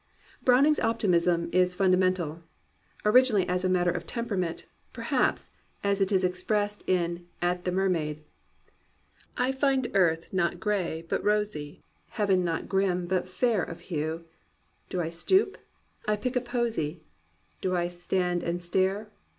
[0.43, 2.41] 'Browning's optimism is fundamental.
[3.05, 5.51] Originally a matter of temperament, perhaps,
[5.83, 8.23] as it is expressed in At the Mermaid,—
[9.47, 11.83] "I find earth not gray, but rosy.
[12.09, 14.25] Heaven not grim but fair of hue.
[14.89, 15.55] Do I stoop?
[16.07, 17.03] I pluck a posy,
[17.61, 19.07] Do I stand and stare?